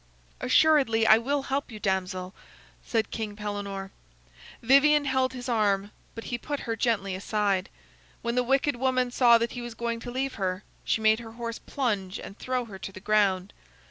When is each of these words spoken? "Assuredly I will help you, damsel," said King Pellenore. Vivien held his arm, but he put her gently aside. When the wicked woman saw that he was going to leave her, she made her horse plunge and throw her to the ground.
"Assuredly 0.39 1.05
I 1.05 1.19
will 1.19 1.43
help 1.43 1.71
you, 1.71 1.79
damsel," 1.79 2.33
said 2.83 3.11
King 3.11 3.35
Pellenore. 3.35 3.91
Vivien 4.63 5.05
held 5.05 5.33
his 5.33 5.47
arm, 5.47 5.91
but 6.15 6.23
he 6.23 6.39
put 6.39 6.61
her 6.61 6.75
gently 6.75 7.13
aside. 7.13 7.69
When 8.23 8.33
the 8.33 8.41
wicked 8.41 8.77
woman 8.77 9.11
saw 9.11 9.37
that 9.37 9.51
he 9.51 9.61
was 9.61 9.75
going 9.75 9.99
to 9.99 10.09
leave 10.09 10.33
her, 10.41 10.63
she 10.83 11.01
made 11.01 11.19
her 11.19 11.33
horse 11.33 11.59
plunge 11.59 12.19
and 12.19 12.35
throw 12.35 12.65
her 12.65 12.79
to 12.79 12.91
the 12.91 12.99
ground. 12.99 13.53